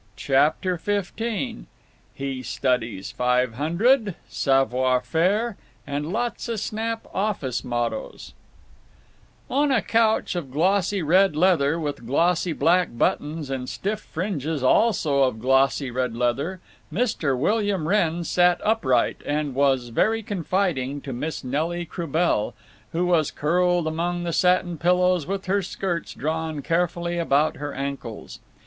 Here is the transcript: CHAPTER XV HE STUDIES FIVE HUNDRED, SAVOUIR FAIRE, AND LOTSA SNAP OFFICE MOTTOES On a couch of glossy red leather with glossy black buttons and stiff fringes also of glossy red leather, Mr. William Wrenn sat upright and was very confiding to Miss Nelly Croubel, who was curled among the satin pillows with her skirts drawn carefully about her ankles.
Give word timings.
CHAPTER 0.15 0.79
XV 0.83 1.67
HE 2.15 2.41
STUDIES 2.41 3.11
FIVE 3.11 3.53
HUNDRED, 3.53 4.15
SAVOUIR 4.27 5.01
FAIRE, 5.01 5.57
AND 5.85 6.11
LOTSA 6.11 6.57
SNAP 6.57 7.05
OFFICE 7.13 7.63
MOTTOES 7.63 8.33
On 9.51 9.71
a 9.71 9.83
couch 9.83 10.35
of 10.35 10.49
glossy 10.49 11.03
red 11.03 11.35
leather 11.35 11.79
with 11.79 12.07
glossy 12.07 12.51
black 12.51 12.97
buttons 12.97 13.51
and 13.51 13.69
stiff 13.69 13.99
fringes 13.99 14.63
also 14.63 15.21
of 15.21 15.39
glossy 15.39 15.91
red 15.91 16.15
leather, 16.15 16.61
Mr. 16.91 17.37
William 17.37 17.87
Wrenn 17.87 18.23
sat 18.23 18.59
upright 18.63 19.17
and 19.23 19.53
was 19.53 19.89
very 19.89 20.23
confiding 20.23 20.99
to 21.01 21.13
Miss 21.13 21.43
Nelly 21.43 21.85
Croubel, 21.85 22.55
who 22.91 23.05
was 23.05 23.29
curled 23.29 23.85
among 23.85 24.23
the 24.23 24.33
satin 24.33 24.79
pillows 24.79 25.27
with 25.27 25.45
her 25.45 25.61
skirts 25.61 26.15
drawn 26.15 26.63
carefully 26.63 27.19
about 27.19 27.57
her 27.57 27.75
ankles. 27.75 28.39